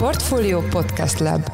[0.00, 1.50] Portfolio Podcast Lab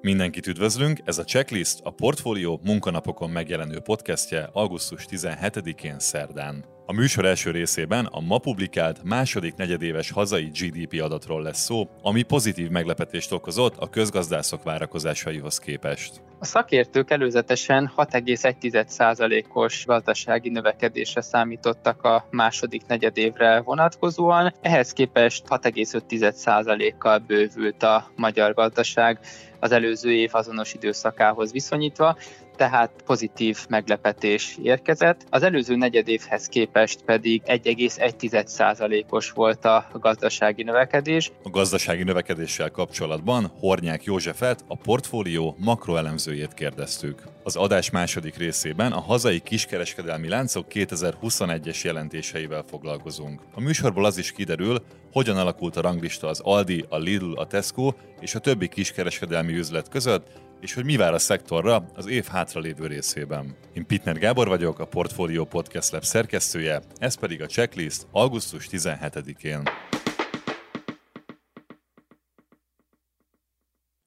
[0.00, 6.64] Mindenkit üdvözlünk, ez a Checklist, a Portfolio munkanapokon megjelenő podcastje augusztus 17-én szerdán.
[6.90, 12.22] A műsor első részében a ma publikált második negyedéves hazai GDP adatról lesz szó, ami
[12.22, 16.20] pozitív meglepetést okozott a közgazdászok várakozásaihoz képest.
[16.38, 27.82] A szakértők előzetesen 6,1%-os gazdasági növekedésre számítottak a második negyedévre vonatkozóan, ehhez képest 6,5%-kal bővült
[27.82, 29.18] a magyar gazdaság
[29.60, 32.16] az előző év azonos időszakához viszonyítva,
[32.60, 35.26] tehát pozitív meglepetés érkezett.
[35.30, 41.32] Az előző negyedévhez képest pedig 1,1%-os volt a gazdasági növekedés.
[41.42, 47.22] A gazdasági növekedéssel kapcsolatban Hornyák Józsefet, a portfólió makroelemzőjét kérdeztük.
[47.42, 53.40] Az adás második részében a hazai kiskereskedelmi láncok 2021-es jelentéseivel foglalkozunk.
[53.54, 57.92] A műsorból az is kiderül, hogyan alakult a ranglista az Aldi, a Lidl, a Tesco
[58.20, 60.26] és a többi kiskereskedelmi üzlet között,
[60.60, 63.56] és hogy mi vár a szektorra az év hátralévő részében.
[63.74, 69.62] Én Pitner Gábor vagyok, a Portfolio Podcast Lab szerkesztője, ez pedig a checklist augusztus 17-én.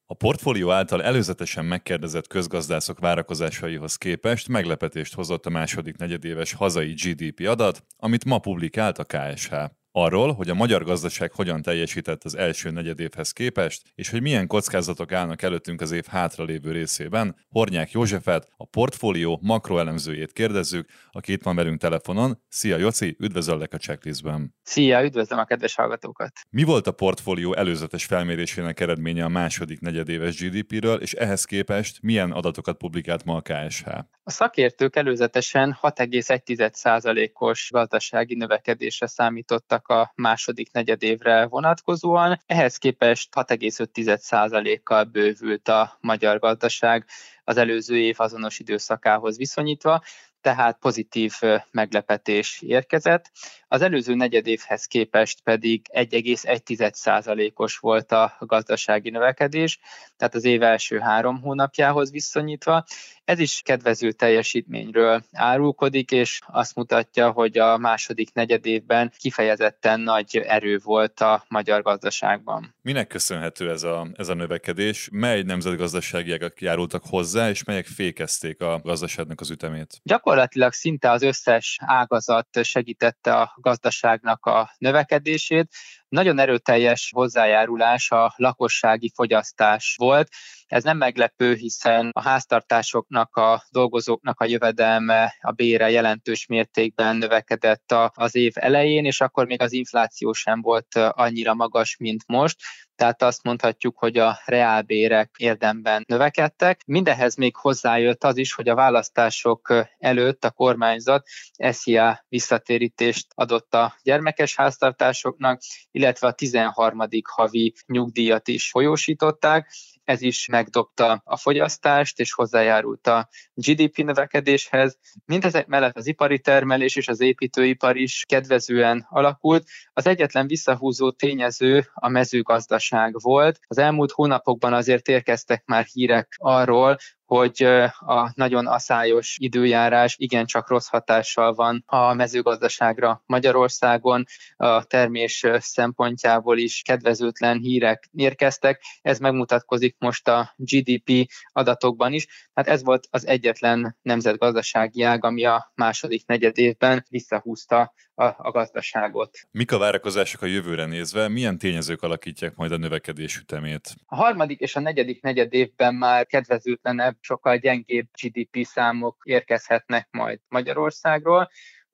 [0.06, 7.46] A portfólió által előzetesen megkérdezett közgazdászok várakozásaihoz képest meglepetést hozott a második negyedéves hazai GDP
[7.48, 9.54] adat, amit ma publikált a KSH.
[9.96, 15.12] Arról, hogy a magyar gazdaság hogyan teljesített az első negyedévhez képest, és hogy milyen kockázatok
[15.12, 21.56] állnak előttünk az év hátralévő részében, Hornyák Józsefet, a portfólió makroelemzőjét kérdezzük, aki itt van
[21.56, 22.42] velünk telefonon.
[22.48, 24.54] Szia Joci, üdvözöllek a checklistben.
[24.62, 26.32] Szia, üdvözlöm a kedves hallgatókat.
[26.50, 32.30] Mi volt a portfólió előzetes felmérésének eredménye a második negyedéves GDP-ről, és ehhez képest milyen
[32.30, 33.88] adatokat publikált ma a KSH?
[34.22, 42.40] A szakértők előzetesen 6,1%-os gazdasági növekedésre számítottak a második negyedévre vonatkozóan.
[42.46, 47.06] Ehhez képest 6,5%-kal bővült a magyar gazdaság
[47.44, 50.02] az előző év azonos időszakához viszonyítva,
[50.40, 51.32] tehát pozitív
[51.70, 53.30] meglepetés érkezett.
[53.74, 59.78] Az előző negyedévhez képest pedig 1,1%-os volt a gazdasági növekedés,
[60.16, 62.84] tehát az év első három hónapjához viszonyítva.
[63.24, 70.80] Ez is kedvező teljesítményről árulkodik, és azt mutatja, hogy a második negyedévben kifejezetten nagy erő
[70.82, 72.74] volt a magyar gazdaságban.
[72.82, 75.08] Minek köszönhető ez a, ez a növekedés?
[75.12, 80.00] Mely nemzetgazdaságiak járultak hozzá, és melyek fékezték a gazdaságnak az ütemét?
[80.02, 85.72] Gyakorlatilag szinte az összes ágazat segítette a gazdaságnak a növekedését.
[86.14, 90.28] Nagyon erőteljes hozzájárulás a lakossági fogyasztás volt.
[90.66, 97.94] Ez nem meglepő, hiszen a háztartásoknak, a dolgozóknak a jövedelme, a bére jelentős mértékben növekedett
[98.14, 102.56] az év elején, és akkor még az infláció sem volt annyira magas, mint most
[102.96, 106.80] tehát azt mondhatjuk, hogy a reálbérek érdemben növekedtek.
[106.86, 111.26] Mindehez még hozzájött az is, hogy a választások előtt a kormányzat
[111.70, 115.60] SZIA visszatérítést adott a gyermekes háztartásoknak,
[115.90, 116.98] illetve a 13.
[117.24, 119.70] havi nyugdíjat is folyósították,
[120.04, 124.98] ez is megdobta a fogyasztást, és hozzájárult a GDP növekedéshez.
[125.24, 129.64] Mindezek mellett az ipari termelés és az építőipar is kedvezően alakult.
[129.92, 133.58] Az egyetlen visszahúzó tényező a mezőgazdaság volt.
[133.66, 136.96] Az elmúlt hónapokban azért érkeztek már hírek arról,
[137.34, 137.62] hogy
[137.98, 144.24] a nagyon aszályos időjárás igencsak rossz hatással van a mezőgazdaságra Magyarországon,
[144.56, 148.82] a termés szempontjából is kedvezőtlen hírek érkeztek.
[149.02, 152.26] Ez megmutatkozik most a GDP adatokban is.
[152.54, 158.50] Hát ez volt az egyetlen nemzetgazdasági ág, ami a második negyed évben visszahúzta a, a
[158.50, 159.38] gazdaságot.
[159.50, 161.28] Mik a várakozások a jövőre nézve?
[161.28, 163.94] Milyen tényezők alakítják majd a növekedés ütemét?
[164.06, 170.40] A harmadik és a negyedik negyed évben már kedvezőtlenebb, sokkal gyengébb GDP számok érkezhetnek majd
[170.48, 171.50] Magyarországról.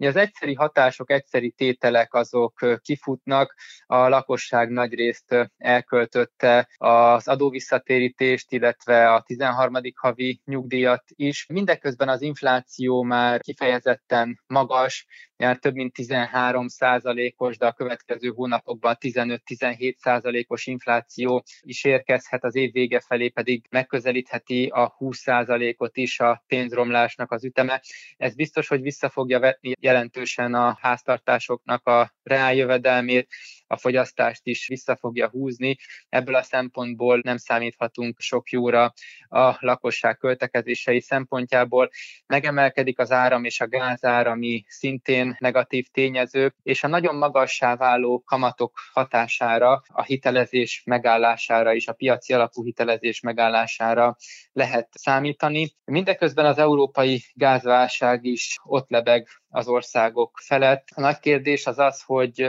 [0.06, 3.54] Az egyszeri hatások, egyszeri tételek azok kifutnak,
[3.86, 9.74] a lakosság nagy részt elköltötte az adóvisszatérítést, illetve a 13.
[9.94, 11.46] havi nyugdíjat is.
[11.46, 18.96] Mindeközben az infláció már kifejezetten magas, jár több mint 13 százalékos, de a következő hónapokban
[19.00, 26.20] 15-17 százalékos infláció is érkezhet, az év vége felé pedig megközelítheti a 20 százalékot is
[26.20, 27.82] a pénzromlásnak az üteme.
[28.16, 33.28] Ez biztos, hogy vissza fogja vetni jelentősen a háztartásoknak a reáljövedelmét,
[33.70, 35.76] a fogyasztást is vissza fogja húzni.
[36.08, 38.92] Ebből a szempontból nem számíthatunk sok jóra
[39.28, 41.90] a lakosság költekezései szempontjából.
[42.26, 48.22] Megemelkedik az áram és a gázár, ami szintén negatív tényező, és a nagyon magassá váló
[48.26, 54.16] kamatok hatására, a hitelezés megállására és a piaci alapú hitelezés megállására
[54.52, 55.74] lehet számítani.
[55.84, 60.88] Mindeközben az európai gázválság is ott lebeg az országok felett.
[60.94, 62.48] A nagy kérdés az az, hogy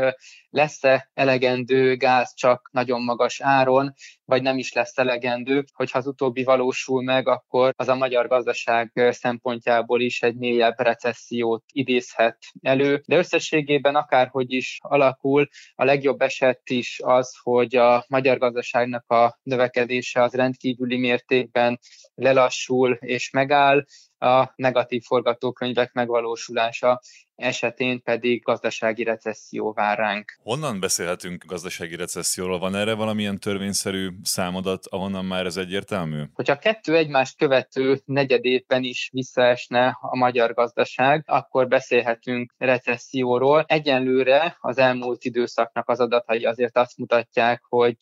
[0.51, 3.93] lesz-e elegendő gáz csak nagyon magas áron,
[4.25, 5.63] vagy nem is lesz elegendő.
[5.73, 11.63] Hogyha az utóbbi valósul meg, akkor az a magyar gazdaság szempontjából is egy mélyebb recessziót
[11.73, 13.01] idézhet elő.
[13.05, 19.39] De összességében akárhogy is alakul, a legjobb eset is az, hogy a magyar gazdaságnak a
[19.43, 21.79] növekedése az rendkívüli mértékben
[22.13, 23.83] lelassul és megáll,
[24.21, 27.01] a negatív forgatókönyvek megvalósulása
[27.41, 30.39] esetén pedig gazdasági recesszió vár ránk.
[30.43, 32.59] Honnan beszélhetünk gazdasági recesszióról?
[32.59, 36.23] Van erre valamilyen törvényszerű számadat, ahonnan már ez egyértelmű?
[36.33, 43.63] Hogyha kettő egymást követő negyedévben is visszaesne a magyar gazdaság, akkor beszélhetünk recesszióról.
[43.67, 47.97] Egyenlőre az elmúlt időszaknak az adatai azért azt mutatják, hogy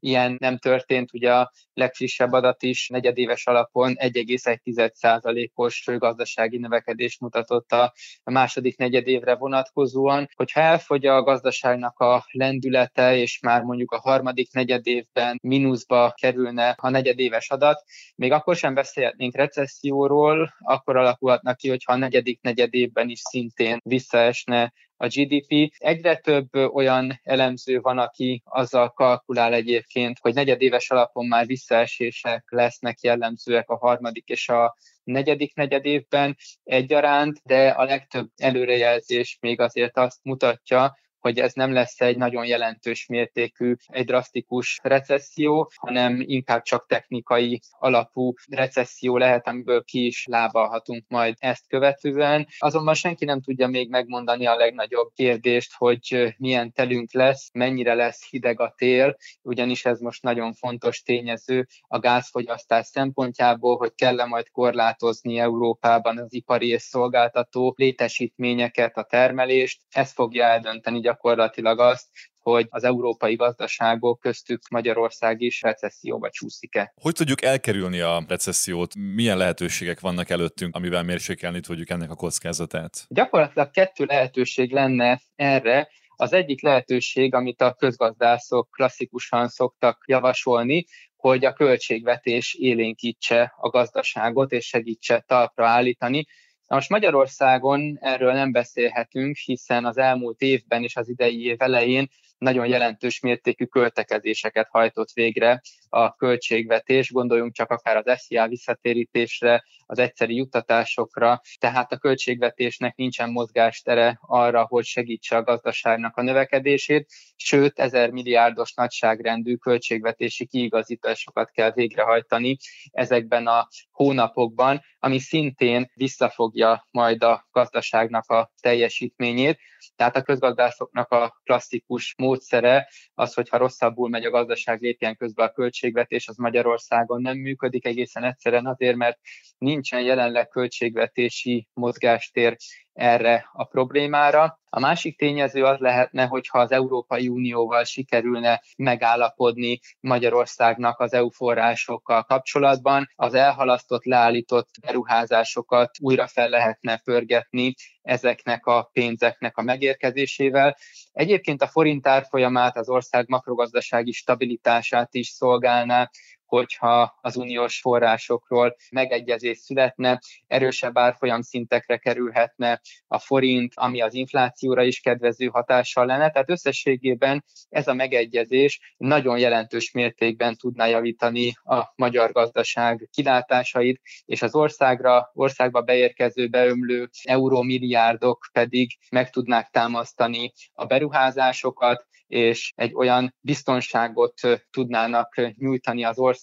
[0.00, 1.12] ilyen nem történt.
[1.12, 7.92] Ugye a legfrissebb adat is negyedéves alapon 1,1%-os gazdasági növekedést mutatott a
[8.24, 10.28] második negyedévre vonatkozóan.
[10.34, 16.88] Hogyha elfogy a gazdaságnak a lendülete, és már mondjuk a harmadik negyedévben mínuszba kerülne a
[16.88, 17.84] negyedéves adat,
[18.16, 24.72] még akkor sem beszélhetnénk recesszióról, akkor alakulhatnak ki, hogyha a negyedik negyedévben is szintén visszaesne
[24.96, 25.74] a GDP.
[25.78, 33.00] Egyre több olyan elemző van, aki azzal kalkulál egyébként, hogy negyedéves alapon már visszaesések lesznek
[33.00, 40.18] jellemzőek a harmadik és a negyedik negyedévben egyaránt, de a legtöbb előrejelzés még azért azt
[40.22, 46.86] mutatja, hogy ez nem lesz egy nagyon jelentős mértékű, egy drasztikus recesszió, hanem inkább csak
[46.86, 52.46] technikai alapú recesszió lehet, amiből ki is lábalhatunk majd ezt követően.
[52.58, 58.30] Azonban senki nem tudja még megmondani a legnagyobb kérdést, hogy milyen telünk lesz, mennyire lesz
[58.30, 64.50] hideg a tél, ugyanis ez most nagyon fontos tényező a gázfogyasztás szempontjából, hogy kell-e majd
[64.50, 69.80] korlátozni Európában az ipari és szolgáltató létesítményeket, a termelést.
[69.90, 72.06] Ez fogja eldönteni gyakorlatilag azt,
[72.40, 76.92] hogy az európai gazdaságok köztük Magyarország is recesszióba csúszik-e.
[77.00, 78.94] Hogy tudjuk elkerülni a recessziót?
[78.94, 83.06] Milyen lehetőségek vannak előttünk, amivel mérsékelni tudjuk ennek a kockázatát?
[83.08, 85.88] Gyakorlatilag kettő lehetőség lenne erre.
[86.16, 90.84] Az egyik lehetőség, amit a közgazdászok klasszikusan szoktak javasolni,
[91.16, 96.24] hogy a költségvetés élénkítse a gazdaságot és segítse talpra állítani.
[96.74, 102.08] Na most Magyarországon erről nem beszélhetünk, hiszen az elmúlt évben és az idei év elején
[102.44, 109.98] nagyon jelentős mértékű költekezéseket hajtott végre a költségvetés, gondoljunk csak akár az SZIA visszatérítésre, az
[109.98, 117.06] egyszeri juttatásokra, tehát a költségvetésnek nincsen mozgástere arra, hogy segítse a gazdaságnak a növekedését,
[117.36, 122.56] sőt, ezer milliárdos nagyságrendű költségvetési kiigazításokat kell végrehajtani
[122.90, 129.58] ezekben a hónapokban, ami szintén visszafogja majd a gazdaságnak a teljesítményét.
[129.96, 135.52] Tehát a közgazdászoknak a klasszikus módszere az, hogyha rosszabbul megy a gazdaság, lépjen közben a
[135.52, 139.18] költségvetés, az Magyarországon nem működik egészen egyszerűen azért, mert
[139.58, 142.56] nincsen jelenleg költségvetési mozgástér
[142.92, 144.58] erre a problémára.
[144.76, 152.22] A másik tényező az lehetne, hogyha az Európai Unióval sikerülne megállapodni Magyarországnak az EU forrásokkal
[152.22, 160.76] kapcsolatban, az elhalasztott, leállított beruházásokat újra fel lehetne pörgetni ezeknek a pénzeknek a megérkezésével.
[161.12, 166.10] Egyébként a forint árfolyamát, az ország makrogazdasági stabilitását is szolgálná,
[166.46, 174.82] hogyha az uniós forrásokról megegyezés születne, erősebb árfolyam szintekre kerülhetne a forint, ami az inflációra
[174.82, 176.30] is kedvező hatással lenne.
[176.30, 184.42] Tehát összességében ez a megegyezés nagyon jelentős mértékben tudná javítani a magyar gazdaság kilátásait, és
[184.42, 193.34] az országra, országba beérkező, beömlő eurómilliárdok pedig meg tudnák támasztani a beruházásokat, és egy olyan
[193.40, 196.33] biztonságot tudnának nyújtani az országnak,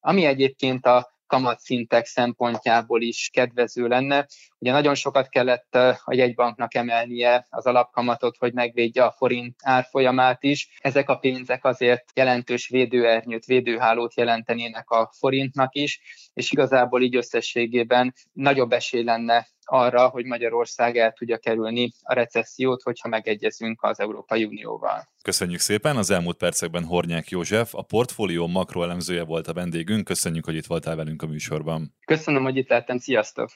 [0.00, 4.26] ami egyébként a kamatszintek szempontjából is kedvező lenne.
[4.58, 10.78] Ugye nagyon sokat kellett a jegybanknak emelnie az alapkamatot, hogy megvédje a forint árfolyamát is.
[10.78, 16.00] Ezek a pénzek azért jelentős védőernyőt, védőhálót jelentenének a forintnak is,
[16.34, 22.82] és igazából így összességében nagyobb esély lenne arra, hogy Magyarország el tudja kerülni a recessziót,
[22.82, 25.08] hogyha megegyezünk az Európai Unióval.
[25.22, 25.96] Köszönjük szépen!
[25.96, 30.04] Az elmúlt percekben Hornyák József, a portfólió makroelemzője volt a vendégünk.
[30.04, 31.94] Köszönjük, hogy itt voltál velünk a műsorban.
[32.06, 32.98] Köszönöm, hogy itt lettem.
[32.98, 33.50] Sziasztok!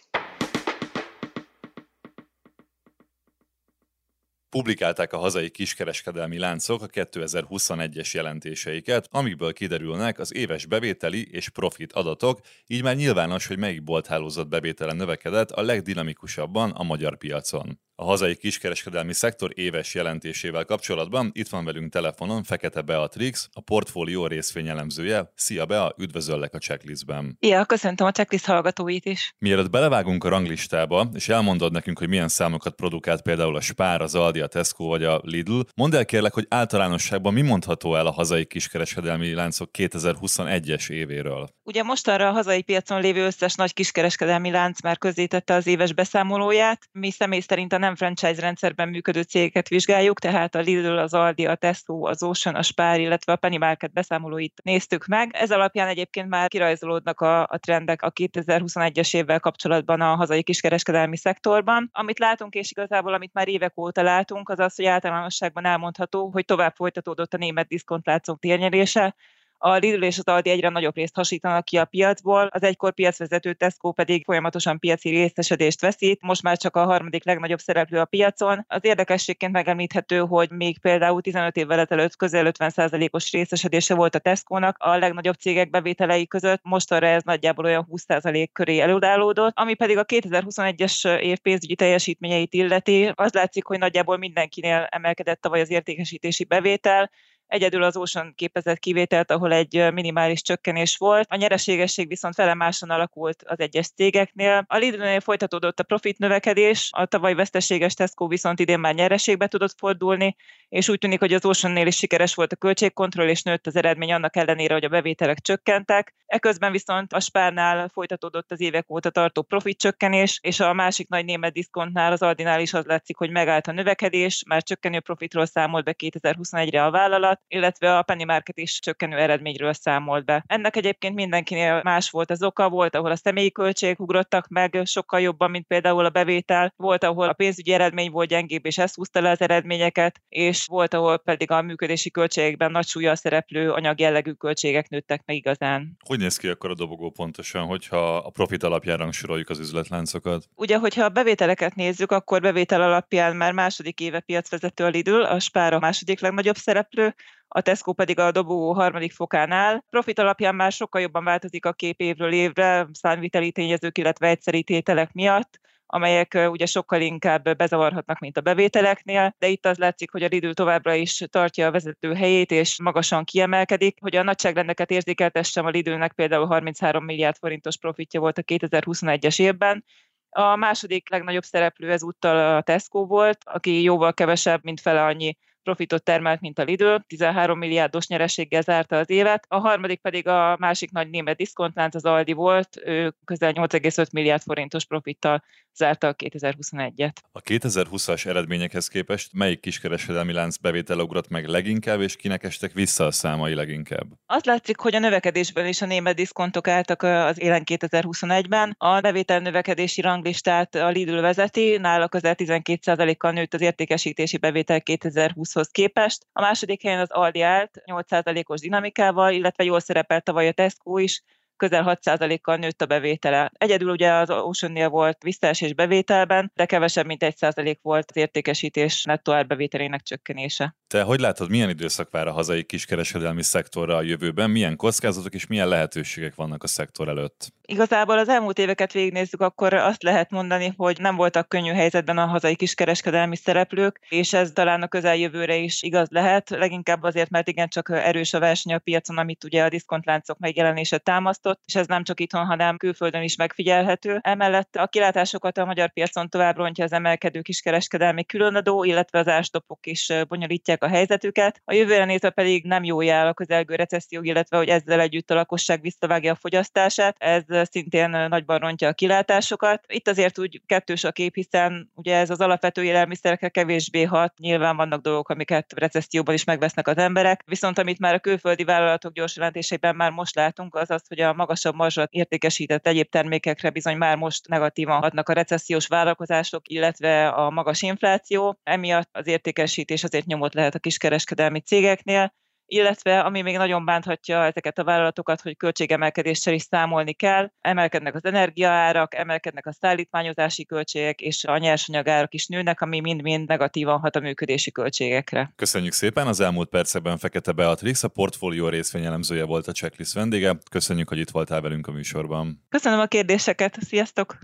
[4.52, 11.92] Publikálták a hazai kiskereskedelmi láncok a 2021-es jelentéseiket, amikből kiderülnek az éves bevételi és profit
[11.92, 17.80] adatok, így már nyilvános, hogy melyik bolthálózat bevétele növekedett a legdinamikusabban a magyar piacon.
[18.02, 24.26] A hazai kiskereskedelmi szektor éves jelentésével kapcsolatban itt van velünk telefonon Fekete Beatrix, a portfólió
[24.26, 25.32] részvényelemzője.
[25.34, 27.36] Szia Bea, üdvözöllek a checklistben.
[27.40, 29.34] Ja, köszöntöm a checklist hallgatóit is.
[29.38, 34.14] Mielőtt belevágunk a ranglistába, és elmondod nekünk, hogy milyen számokat produkált például a Spár, az
[34.14, 38.12] Aldi, a Tesco vagy a Lidl, mondd el kérlek, hogy általánosságban mi mondható el a
[38.12, 41.48] hazai kiskereskedelmi láncok 2021-es évéről?
[41.62, 45.94] Ugye most arra a hazai piacon lévő összes nagy kiskereskedelmi lánc már közzétette az éves
[45.94, 46.88] beszámolóját.
[46.92, 51.46] Mi személy szerint a nem franchise rendszerben működő cégeket vizsgáljuk, tehát a Lidl, az Aldi,
[51.46, 55.30] a Tesco, az Ocean, a Spár, illetve a Penny Market beszámolóit néztük meg.
[55.32, 61.16] Ez alapján egyébként már kirajzolódnak a, a trendek a 2021-es évvel kapcsolatban a hazai kiskereskedelmi
[61.16, 61.88] szektorban.
[61.92, 66.44] Amit látunk, és igazából amit már évek óta látunk, az az, hogy általánosságban elmondható, hogy
[66.44, 69.14] tovább folytatódott a német diszkontláncok térnyerése,
[69.64, 73.52] a Lidl és az Aldi egyre nagyobb részt hasítanak ki a piacból, az egykor piacvezető
[73.52, 78.64] Tesco pedig folyamatosan piaci részesedést veszít, most már csak a harmadik legnagyobb szereplő a piacon.
[78.68, 84.76] Az érdekességként megemlíthető, hogy még például 15 évvel ezelőtt közel 50%-os részesedése volt a Tesco-nak
[84.78, 89.98] a legnagyobb cégek bevételei között, most arra ez nagyjából olyan 20% köré eludálódott, ami pedig
[89.98, 96.44] a 2021-es év pénzügyi teljesítményeit illeti, az látszik, hogy nagyjából mindenkinél emelkedett tavaly az értékesítési
[96.44, 97.10] bevétel,
[97.52, 101.26] Egyedül az Ocean képezett kivételt, ahol egy minimális csökkenés volt.
[101.30, 104.64] A nyereségesség viszont felemáson alakult az egyes cégeknél.
[104.66, 109.74] A Lidl-nél folytatódott a profit növekedés, a tavaly veszteséges Tesco viszont idén már nyereségbe tudott
[109.78, 110.36] fordulni,
[110.68, 114.12] és úgy tűnik, hogy az Ocean-nél is sikeres volt a költségkontroll, és nőtt az eredmény
[114.12, 116.14] annak ellenére, hogy a bevételek csökkentek.
[116.26, 121.24] Eközben viszont a Spárnál folytatódott az évek óta tartó profit csökkenés, és a másik nagy
[121.24, 125.84] német diszkontnál, az Aldinál is az látszik, hogy megállt a növekedés, már csökkenő profitról számolt
[125.84, 130.44] be 2021-re a vállalat, illetve a Penny Market is csökkenő eredményről számolt be.
[130.46, 135.20] Ennek egyébként mindenkinél más volt az oka, volt, ahol a személyi költségek ugrottak meg sokkal
[135.20, 139.20] jobban, mint például a bevétel, volt, ahol a pénzügyi eredmény volt gyengébb, és ez húzta
[139.20, 144.88] le az eredményeket, és volt, ahol pedig a működési költségekben nagy súlya szereplő anyagjellegű költségek
[144.88, 145.96] nőttek meg igazán.
[146.06, 150.48] Hogy néz ki akkor a dobogó pontosan, hogyha a profit alapján rangsoroljuk az üzletláncokat?
[150.54, 155.40] Ugye, hogyha a bevételeket nézzük, akkor bevétel alapján már második éve piacvezető a Lidl, a
[155.40, 157.14] Spár a második legnagyobb szereplő,
[157.48, 159.84] a Tesco pedig a dobó harmadik fokánál.
[159.90, 165.12] Profit alapján már sokkal jobban változik a kép évről évre, számviteli tényezők, illetve egyszeri tételek
[165.12, 165.60] miatt
[165.94, 170.50] amelyek ugye sokkal inkább bezavarhatnak, mint a bevételeknél, de itt az látszik, hogy a Lidl
[170.50, 173.98] továbbra is tartja a vezető helyét, és magasan kiemelkedik.
[174.00, 179.84] Hogy a nagyságrendeket érzékeltessem, a Lidlnek például 33 milliárd forintos profitja volt a 2021-es évben,
[180.30, 186.02] a második legnagyobb szereplő ezúttal a Tesco volt, aki jóval kevesebb, mint fele annyi profitot
[186.02, 189.44] termelt, mint a Lidl, 13 milliárdos nyereséggel zárta az évet.
[189.48, 194.42] A harmadik pedig a másik nagy német diszkontlánc, az Aldi volt, ő közel 8,5 milliárd
[194.42, 195.42] forintos profittal
[195.74, 197.12] zárta a 2021-et.
[197.32, 203.06] A 2020-as eredményekhez képest melyik kiskereskedelmi lánc bevétel ugrott meg leginkább, és kinek estek vissza
[203.06, 204.06] a számai leginkább?
[204.26, 208.74] Az látszik, hogy a növekedésben is a német diszkontok álltak az élen 2021-ben.
[208.78, 215.68] A bevétel növekedési ranglistát a Lidl vezeti, nála közel 12%-kal nőtt az értékesítési bevétel 2020-hoz
[215.68, 216.26] képest.
[216.32, 221.22] A második helyen az Aldi állt 8%-os dinamikával, illetve jól szerepelt tavaly a Tesco is,
[221.62, 223.50] közel 6%-kal nőtt a bevétele.
[223.54, 229.32] Egyedül ugye az Ocean-nél volt visszaesés bevételben, de kevesebb, mint 1% volt az értékesítés nettó
[229.32, 230.76] árbevételének csökkenése.
[230.92, 235.46] Te hogy látod, milyen időszak vár a hazai kiskereskedelmi szektorra a jövőben, milyen kockázatok és
[235.46, 237.52] milyen lehetőségek vannak a szektor előtt?
[237.66, 242.26] Igazából az elmúlt éveket végignézzük, akkor azt lehet mondani, hogy nem voltak könnyű helyzetben a
[242.26, 247.90] hazai kiskereskedelmi szereplők, és ez talán a közeljövőre is igaz lehet, leginkább azért, mert igencsak
[247.90, 252.20] erős a verseny a piacon, amit ugye a diszkontláncok megjelenése támasztott, és ez nem csak
[252.20, 254.18] itthon, hanem külföldön is megfigyelhető.
[254.22, 259.86] Emellett a kilátásokat a magyar piacon tovább rontja az emelkedő kiskereskedelmi különadó, illetve az ástopok
[259.86, 261.60] is bonyolítják a helyzetüket.
[261.64, 265.34] A jövőre nézve pedig nem jó jel a közelgő recesszió, illetve hogy ezzel együtt a
[265.34, 267.16] lakosság visszavágja a fogyasztását.
[267.18, 269.84] Ez szintén nagyban rontja a kilátásokat.
[269.88, 274.34] Itt azért úgy kettős a kép, hiszen ugye ez az alapvető élelmiszerekre kevésbé hat.
[274.38, 277.42] Nyilván vannak dolgok, amiket recesszióban is megvesznek az emberek.
[277.46, 281.32] Viszont amit már a külföldi vállalatok gyors jelentéseiben már most látunk, az az, hogy a
[281.32, 287.50] magasabb marzsat értékesített egyéb termékekre bizony már most negatívan hatnak a recessziós vállalkozások, illetve a
[287.50, 288.58] magas infláció.
[288.62, 292.32] Emiatt az értékesítés azért nyomot lehet a kiskereskedelmi cégeknél,
[292.66, 297.50] illetve ami még nagyon bánthatja ezeket a vállalatokat, hogy költségemelkedéssel is számolni kell.
[297.60, 303.98] Emelkednek az energiaárak, emelkednek a szállítmányozási költségek, és a nyersanyagárak is nőnek, ami mind-mind negatívan
[303.98, 305.52] hat a működési költségekre.
[305.56, 306.26] Köszönjük szépen!
[306.26, 310.56] Az elmúlt percekben Fekete Beatrix, a portfólió részvényelemzője volt a checklist vendége.
[310.70, 312.64] Köszönjük, hogy itt voltál velünk a műsorban.
[312.68, 314.36] Köszönöm a kérdéseket, sziasztok!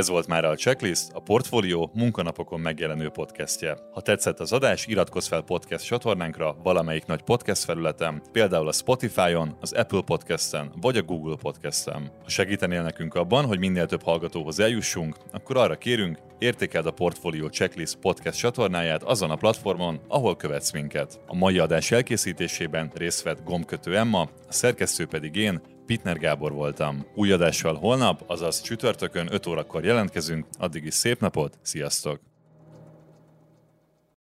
[0.00, 3.76] Ez volt már a Checklist, a Portfólió munkanapokon megjelenő podcastje.
[3.92, 9.56] Ha tetszett az adás, iratkozz fel podcast csatornánkra valamelyik nagy podcast felületen, például a Spotify-on,
[9.60, 12.12] az Apple Podcast-en vagy a Google Podcast-en.
[12.22, 17.48] Ha segítenél nekünk abban, hogy minél több hallgatóhoz eljussunk, akkor arra kérünk, értékeld a Portfólió
[17.48, 21.20] Checklist podcast csatornáját azon a platformon, ahol követsz minket.
[21.26, 27.06] A mai adás elkészítésében részt vett gombkötő Emma, a szerkesztő pedig én, Pitner Gábor voltam.
[27.14, 32.29] Új adással holnap, azaz csütörtökön 5 órakor jelentkezünk, addig is szép napot, sziasztok!